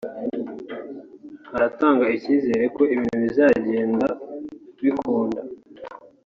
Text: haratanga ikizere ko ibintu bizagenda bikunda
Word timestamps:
haratanga 1.51 2.05
ikizere 2.17 2.63
ko 2.75 2.81
ibintu 2.93 3.17
bizagenda 3.25 4.07
bikunda 4.83 5.41